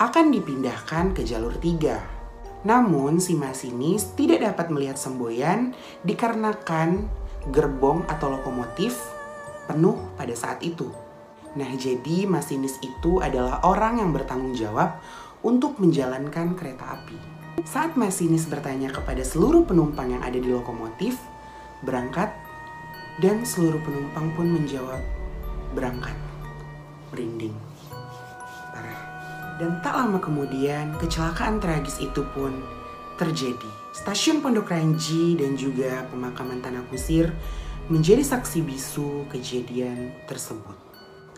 akan 0.00 0.32
dipindahkan 0.32 1.12
ke 1.12 1.28
jalur 1.28 1.52
3. 1.60 2.64
Namun, 2.64 3.20
si 3.20 3.36
masinis 3.36 4.16
tidak 4.16 4.48
dapat 4.48 4.72
melihat 4.72 4.96
semboyan 4.96 5.76
dikarenakan 6.08 7.04
gerbong 7.52 8.08
atau 8.08 8.32
lokomotif 8.32 8.96
penuh 9.68 10.00
pada 10.16 10.32
saat 10.32 10.64
itu. 10.64 10.88
Nah, 11.52 11.68
jadi 11.76 12.24
masinis 12.24 12.80
itu 12.80 13.20
adalah 13.20 13.60
orang 13.60 14.00
yang 14.00 14.16
bertanggung 14.16 14.56
jawab 14.56 15.04
untuk 15.44 15.76
menjalankan 15.76 16.56
kereta 16.56 16.96
api. 16.96 17.37
Saat 17.66 17.98
masinis 17.98 18.46
bertanya 18.46 18.94
kepada 18.94 19.26
seluruh 19.26 19.66
penumpang 19.66 20.14
yang 20.14 20.22
ada 20.22 20.38
di 20.38 20.46
lokomotif, 20.46 21.18
berangkat, 21.82 22.30
dan 23.18 23.42
seluruh 23.42 23.82
penumpang 23.82 24.30
pun 24.38 24.46
menjawab, 24.46 25.02
berangkat. 25.74 26.14
Merinding. 27.10 27.56
Parah. 28.70 29.00
Dan 29.58 29.82
tak 29.82 29.94
lama 29.98 30.22
kemudian, 30.22 30.94
kecelakaan 31.02 31.58
tragis 31.58 31.98
itu 31.98 32.22
pun 32.30 32.62
terjadi. 33.18 33.70
Stasiun 33.90 34.38
Pondok 34.38 34.70
Ranji 34.70 35.34
dan 35.34 35.58
juga 35.58 36.06
pemakaman 36.14 36.62
Tanah 36.62 36.86
Kusir 36.86 37.34
menjadi 37.90 38.22
saksi 38.22 38.62
bisu 38.62 39.26
kejadian 39.34 40.14
tersebut. 40.30 40.78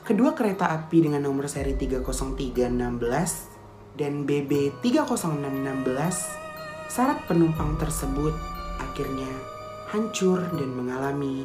Kedua 0.05 0.37
kereta 0.37 0.69
api 0.69 1.09
dengan 1.09 1.25
nomor 1.25 1.49
seri 1.49 1.73
30316 1.79 3.50
dan 4.01 4.25
BB 4.25 4.81
30616 4.81 5.85
syarat 6.89 7.21
penumpang 7.29 7.77
tersebut 7.77 8.33
akhirnya 8.81 9.29
hancur 9.93 10.41
dan 10.57 10.73
mengalami 10.73 11.45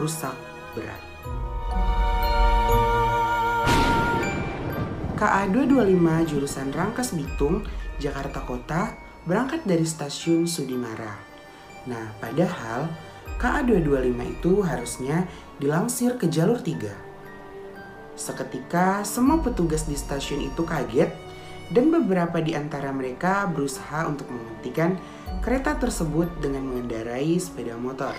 rusak 0.00 0.32
berat. 0.72 1.02
KA 5.18 5.50
225 5.50 6.30
jurusan 6.30 6.72
Rangkas 6.72 7.12
Bitung, 7.12 7.66
Jakarta 8.00 8.40
Kota 8.48 8.96
berangkat 9.28 9.66
dari 9.68 9.84
stasiun 9.84 10.48
Sudimara. 10.48 11.20
Nah, 11.84 12.16
padahal 12.16 12.88
KA 13.36 13.60
225 13.66 14.34
itu 14.40 14.52
harusnya 14.64 15.28
dilangsir 15.60 16.16
ke 16.16 16.30
jalur 16.30 16.62
3. 16.62 16.94
Seketika 18.14 19.02
semua 19.02 19.42
petugas 19.42 19.84
di 19.90 19.98
stasiun 19.98 20.48
itu 20.48 20.62
kaget 20.62 21.27
dan 21.68 21.92
beberapa 21.92 22.40
di 22.40 22.56
antara 22.56 22.92
mereka 22.92 23.44
berusaha 23.48 24.08
untuk 24.08 24.28
menghentikan 24.32 24.96
kereta 25.44 25.76
tersebut 25.76 26.28
dengan 26.40 26.64
mengendarai 26.64 27.36
sepeda 27.36 27.76
motor. 27.76 28.16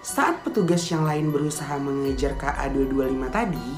Saat 0.00 0.42
petugas 0.42 0.88
yang 0.88 1.04
lain 1.04 1.28
berusaha 1.28 1.76
mengejar 1.76 2.34
KA225 2.40 3.22
tadi, 3.28 3.68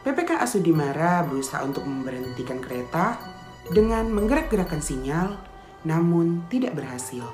PPKA 0.00 0.46
Sudimara 0.48 1.20
berusaha 1.28 1.60
untuk 1.60 1.84
memberhentikan 1.84 2.56
kereta 2.58 3.20
dengan 3.68 4.08
menggerak-gerakkan 4.08 4.80
sinyal, 4.80 5.36
namun 5.84 6.48
tidak 6.48 6.72
berhasil. 6.72 7.28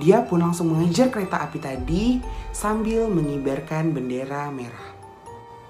Dia 0.00 0.26
pun 0.26 0.42
langsung 0.42 0.74
mengejar 0.74 1.14
kereta 1.14 1.46
api 1.46 1.58
tadi 1.62 2.04
sambil 2.50 3.06
mengibarkan 3.06 3.94
bendera 3.94 4.50
merah. 4.50 4.90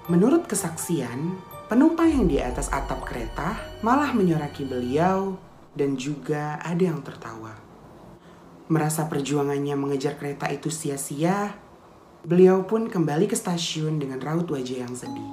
Menurut 0.09 0.49
kesaksian, 0.49 1.37
Penumpang 1.71 2.11
yang 2.11 2.27
di 2.27 2.35
atas 2.35 2.67
atap 2.67 3.07
kereta 3.07 3.55
malah 3.79 4.11
menyoraki 4.11 4.67
beliau 4.67 5.39
dan 5.71 5.95
juga 5.95 6.59
ada 6.59 6.83
yang 6.83 6.99
tertawa. 6.99 7.55
Merasa 8.67 9.07
perjuangannya 9.07 9.79
mengejar 9.79 10.19
kereta 10.19 10.51
itu 10.51 10.67
sia-sia, 10.67 11.55
beliau 12.27 12.67
pun 12.67 12.91
kembali 12.91 13.23
ke 13.23 13.39
stasiun 13.39 14.03
dengan 14.03 14.19
raut 14.19 14.51
wajah 14.51 14.83
yang 14.83 14.91
sedih. 14.91 15.31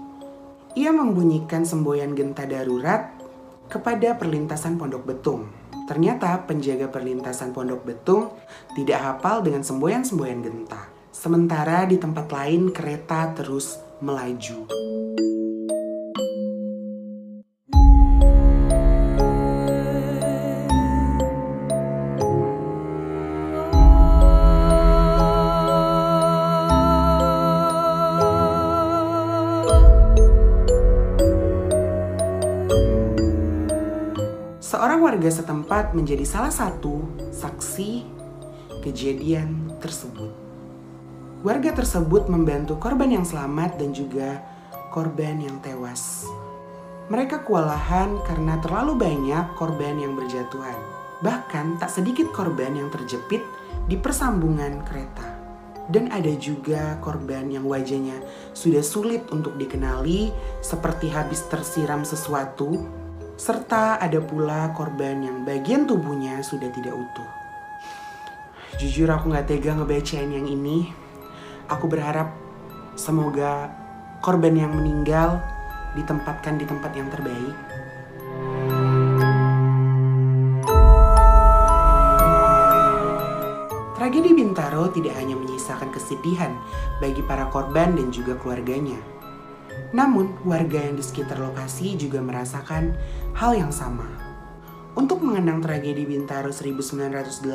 Ia 0.78 0.94
membunyikan 0.94 1.66
semboyan 1.66 2.14
genta 2.14 2.46
darurat 2.46 3.18
kepada 3.66 4.14
perlintasan 4.14 4.78
Pondok 4.78 5.10
Betung. 5.10 5.50
Ternyata 5.90 6.46
penjaga 6.46 6.86
perlintasan 6.86 7.50
Pondok 7.50 7.82
Betung 7.82 8.30
tidak 8.78 9.02
hafal 9.02 9.42
dengan 9.42 9.66
semboyan-semboyan 9.66 10.46
genta. 10.46 10.86
Sementara 11.10 11.82
di 11.82 11.98
tempat 11.98 12.30
lain 12.30 12.70
kereta 12.70 13.34
terus 13.34 13.82
melaju. 13.98 14.70
Warga 35.18 35.34
setempat 35.34 35.98
menjadi 35.98 36.22
salah 36.22 36.54
satu 36.54 37.02
saksi 37.34 38.06
kejadian 38.86 39.66
tersebut. 39.82 40.30
Warga 41.42 41.74
tersebut 41.74 42.30
membantu 42.30 42.78
korban 42.78 43.10
yang 43.10 43.26
selamat 43.26 43.82
dan 43.82 43.90
juga 43.90 44.38
korban 44.94 45.42
yang 45.42 45.58
tewas. 45.58 46.22
Mereka 47.10 47.42
kewalahan 47.42 48.14
karena 48.30 48.62
terlalu 48.62 48.94
banyak 48.94 49.58
korban 49.58 49.98
yang 49.98 50.14
berjatuhan. 50.14 50.78
Bahkan 51.18 51.82
tak 51.82 51.90
sedikit 51.90 52.30
korban 52.30 52.78
yang 52.78 52.86
terjepit 52.86 53.42
di 53.90 53.98
persambungan 53.98 54.86
kereta. 54.86 55.34
Dan 55.90 56.14
ada 56.14 56.30
juga 56.38 56.94
korban 57.02 57.50
yang 57.50 57.66
wajahnya 57.66 58.22
sudah 58.54 58.86
sulit 58.86 59.26
untuk 59.34 59.58
dikenali 59.58 60.30
seperti 60.62 61.10
habis 61.10 61.42
tersiram 61.50 62.06
sesuatu 62.06 62.86
serta 63.38 64.02
ada 64.02 64.18
pula 64.18 64.74
korban 64.74 65.22
yang 65.22 65.46
bagian 65.46 65.86
tubuhnya 65.86 66.42
sudah 66.42 66.74
tidak 66.74 66.90
utuh. 66.90 67.30
Jujur 68.82 69.06
aku 69.06 69.30
gak 69.30 69.46
tega 69.46 69.78
ngebacain 69.78 70.26
yang 70.26 70.50
ini. 70.50 70.90
Aku 71.70 71.86
berharap 71.86 72.34
semoga 72.98 73.70
korban 74.18 74.58
yang 74.58 74.74
meninggal 74.74 75.38
ditempatkan 75.94 76.58
di 76.58 76.66
tempat 76.66 76.90
yang 76.98 77.06
terbaik. 77.14 77.54
Tragedi 83.94 84.34
Bintaro 84.34 84.90
tidak 84.90 85.14
hanya 85.14 85.38
menyisakan 85.38 85.94
kesedihan 85.94 86.58
bagi 86.98 87.22
para 87.22 87.46
korban 87.54 87.94
dan 87.94 88.10
juga 88.10 88.34
keluarganya, 88.34 88.98
namun, 89.88 90.36
warga 90.44 90.84
yang 90.84 91.00
di 91.00 91.04
sekitar 91.04 91.40
lokasi 91.40 91.96
juga 91.96 92.20
merasakan 92.20 92.92
hal 93.32 93.56
yang 93.56 93.72
sama. 93.72 94.04
Untuk 94.98 95.22
mengenang 95.24 95.62
tragedi 95.64 96.04
Bintaro 96.04 96.50
1987, 96.52 97.48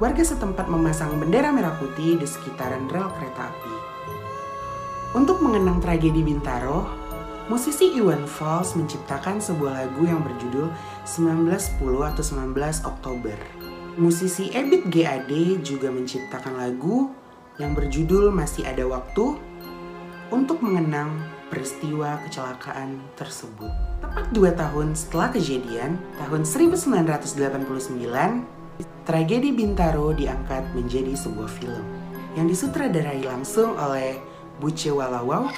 warga 0.00 0.22
setempat 0.24 0.70
memasang 0.70 1.18
bendera 1.20 1.52
merah 1.52 1.74
putih 1.76 2.16
di 2.16 2.24
sekitaran 2.24 2.88
rel 2.88 3.10
kereta 3.18 3.50
api. 3.50 3.74
Untuk 5.18 5.42
mengenang 5.42 5.82
tragedi 5.82 6.22
Bintaro, 6.22 6.86
musisi 7.50 7.90
Iwan 7.98 8.24
Fals 8.30 8.78
menciptakan 8.78 9.42
sebuah 9.42 9.84
lagu 9.84 10.06
yang 10.06 10.22
berjudul 10.22 10.70
1910 11.02 12.06
atau 12.06 12.22
19 12.22 12.54
Oktober. 12.86 13.36
Musisi 13.98 14.54
Ebit 14.54 14.86
GAD 14.88 15.60
juga 15.66 15.90
menciptakan 15.90 16.56
lagu 16.56 17.10
yang 17.58 17.74
berjudul 17.74 18.30
Masih 18.30 18.64
Ada 18.64 18.86
Waktu 18.86 19.49
untuk 20.30 20.62
mengenang 20.62 21.22
peristiwa 21.50 22.22
kecelakaan 22.26 23.02
tersebut. 23.18 23.70
Tepat 24.00 24.26
dua 24.30 24.50
tahun 24.54 24.94
setelah 24.94 25.34
kejadian, 25.34 25.98
tahun 26.18 26.46
1989, 26.46 27.98
tragedi 29.04 29.50
Bintaro 29.50 30.14
diangkat 30.14 30.70
menjadi 30.72 31.12
sebuah 31.18 31.50
film 31.50 31.84
yang 32.38 32.46
disutradarai 32.46 33.26
langsung 33.26 33.74
oleh 33.74 34.16
Buce 34.62 34.92
Walawau. 34.94 35.50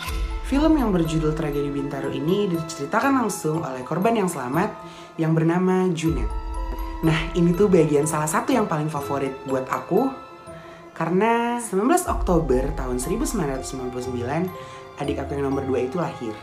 Film 0.47 0.77
yang 0.77 0.93
berjudul 0.93 1.33
Tragedi 1.33 1.73
Bintaro 1.73 2.13
ini 2.13 2.45
diceritakan 2.45 3.25
langsung 3.25 3.65
oleh 3.65 3.81
korban 3.83 4.13
yang 4.15 4.29
selamat 4.29 4.69
yang 5.17 5.33
bernama 5.33 5.89
Junet. 5.97 6.29
Nah, 7.03 7.19
ini 7.35 7.51
tuh 7.57 7.67
bagian 7.67 8.07
salah 8.07 8.31
satu 8.31 8.55
yang 8.55 8.71
paling 8.71 8.87
favorit 8.87 9.35
buat 9.49 9.67
aku 9.67 10.07
karena 10.93 11.57
19 11.59 12.09
Oktober 12.09 12.63
tahun 12.77 13.01
1999 13.01 15.01
adik 15.01 15.17
aku 15.25 15.31
yang 15.35 15.49
nomor 15.49 15.65
2 15.65 15.89
itu 15.89 15.97
lahir. 15.97 16.37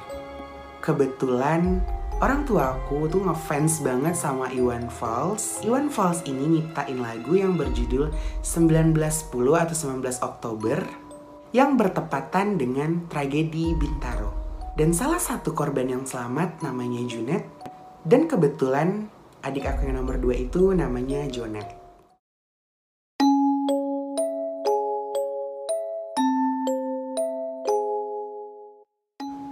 Kebetulan 0.81 1.79
orang 2.19 2.43
tua 2.43 2.75
aku 2.75 3.07
tuh 3.07 3.23
ngefans 3.23 3.85
banget 3.85 4.17
sama 4.17 4.49
Iwan 4.51 4.89
Fals. 4.89 5.61
Iwan 5.61 5.87
Fals 5.87 6.25
ini 6.25 6.59
nyiptain 6.59 6.97
lagu 6.97 7.37
yang 7.37 7.55
berjudul 7.55 8.09
1910 8.41 9.63
atau 9.63 9.75
19 9.75 10.01
Oktober 10.25 10.79
yang 11.55 11.77
bertepatan 11.77 12.57
dengan 12.57 13.05
tragedi 13.09 13.77
Bintaro. 13.77 14.33
Dan 14.77 14.95
salah 14.95 15.19
satu 15.19 15.51
korban 15.51 15.91
yang 15.91 16.03
selamat 16.07 16.63
namanya 16.63 17.03
Junet. 17.03 17.43
Dan 18.07 18.31
kebetulan 18.31 19.11
adik 19.43 19.67
aku 19.67 19.87
yang 19.87 19.99
nomor 19.99 20.19
dua 20.19 20.35
itu 20.35 20.71
namanya 20.71 21.27
Jonet. 21.27 21.78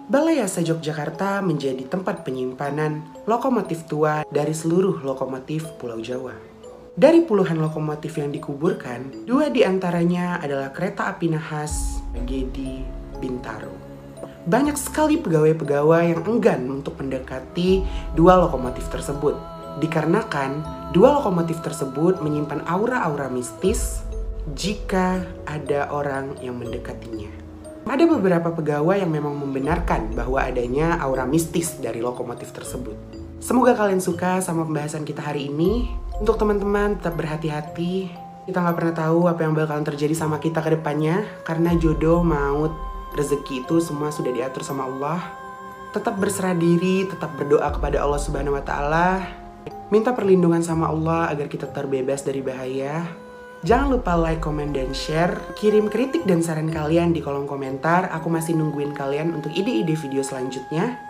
Balai 0.08 0.40
Asa 0.40 0.64
Yogyakarta 0.64 1.44
menjadi 1.44 1.84
tempat 1.84 2.24
penyimpanan 2.24 3.04
lokomotif 3.28 3.92
tua 3.92 4.24
dari 4.32 4.56
seluruh 4.56 5.04
lokomotif 5.04 5.68
Pulau 5.76 6.00
Jawa. 6.00 6.32
Dari 6.96 7.28
puluhan 7.28 7.60
lokomotif 7.60 8.16
yang 8.16 8.32
dikuburkan, 8.32 9.28
dua 9.28 9.52
di 9.52 9.68
antaranya 9.68 10.40
adalah 10.40 10.72
kereta 10.72 11.12
api 11.12 11.28
nahas 11.28 12.00
Gedi 12.24 12.88
Bintaro. 13.20 13.76
Banyak 14.48 14.80
sekali 14.80 15.20
pegawai-pegawai 15.20 16.16
yang 16.16 16.24
enggan 16.24 16.64
untuk 16.72 16.96
mendekati 17.04 17.84
dua 18.16 18.40
lokomotif 18.40 18.88
tersebut 18.88 19.36
dikarenakan 19.84 20.64
dua 20.96 21.20
lokomotif 21.20 21.60
tersebut 21.60 22.24
menyimpan 22.24 22.64
aura-aura 22.64 23.28
mistis 23.28 24.08
jika 24.56 25.20
ada 25.44 25.92
orang 25.92 26.32
yang 26.40 26.56
mendekatinya. 26.56 27.47
Ada 27.88 28.04
beberapa 28.04 28.52
pegawai 28.52 29.00
yang 29.00 29.10
memang 29.10 29.40
membenarkan 29.40 30.12
bahwa 30.12 30.44
adanya 30.44 31.00
aura 31.00 31.24
mistis 31.24 31.80
dari 31.80 32.04
lokomotif 32.04 32.52
tersebut. 32.52 32.94
Semoga 33.40 33.80
kalian 33.80 34.04
suka 34.04 34.44
sama 34.44 34.68
pembahasan 34.68 35.08
kita 35.08 35.24
hari 35.24 35.48
ini. 35.48 35.88
Untuk 36.20 36.36
teman-teman 36.36 37.00
tetap 37.00 37.16
berhati-hati. 37.16 38.12
Kita 38.44 38.60
nggak 38.60 38.76
pernah 38.76 38.96
tahu 38.96 39.32
apa 39.32 39.40
yang 39.48 39.56
bakalan 39.56 39.88
terjadi 39.88 40.14
sama 40.14 40.38
kita 40.44 40.60
ke 40.60 40.76
depannya. 40.76 41.24
Karena 41.48 41.72
jodoh, 41.80 42.22
maut, 42.22 42.76
rezeki 43.16 43.64
itu 43.64 43.80
semua 43.80 44.12
sudah 44.12 44.36
diatur 44.36 44.68
sama 44.68 44.86
Allah. 44.86 45.24
Tetap 45.96 46.20
berserah 46.20 46.54
diri, 46.54 47.08
tetap 47.08 47.34
berdoa 47.40 47.72
kepada 47.72 48.04
Allah 48.04 48.20
Subhanahu 48.20 48.60
wa 48.60 48.64
taala 48.68 49.24
Minta 49.88 50.12
perlindungan 50.12 50.60
sama 50.60 50.92
Allah 50.92 51.32
agar 51.32 51.48
kita 51.48 51.72
terbebas 51.72 52.20
dari 52.20 52.44
bahaya. 52.44 53.08
Jangan 53.66 53.98
lupa 53.98 54.14
like, 54.14 54.42
comment, 54.44 54.70
dan 54.70 54.94
share. 54.94 55.34
Kirim 55.58 55.90
kritik 55.90 56.30
dan 56.30 56.46
saran 56.46 56.70
kalian 56.70 57.14
di 57.14 57.26
kolom 57.26 57.50
komentar. 57.50 58.10
Aku 58.14 58.30
masih 58.30 58.54
nungguin 58.54 58.94
kalian 58.94 59.34
untuk 59.34 59.50
ide-ide 59.50 59.98
video 59.98 60.22
selanjutnya. 60.22 61.02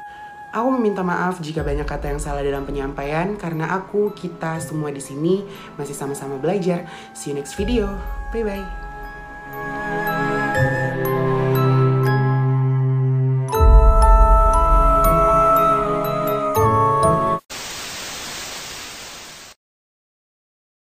Aku 0.55 0.71
meminta 0.79 1.03
maaf 1.03 1.43
jika 1.43 1.59
banyak 1.59 1.83
kata 1.83 2.15
yang 2.15 2.23
salah 2.23 2.39
dalam 2.39 2.63
penyampaian 2.63 3.35
karena 3.35 3.67
aku, 3.75 4.15
kita 4.15 4.63
semua 4.63 4.95
di 4.95 5.03
sini 5.03 5.43
masih 5.75 5.91
sama-sama 5.91 6.39
belajar. 6.39 6.87
See 7.11 7.35
you 7.35 7.35
next 7.35 7.59
video. 7.59 7.91
Bye 8.31 8.47
bye. 8.47 10.06